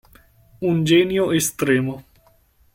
[0.69, 2.01] Un genio estremo.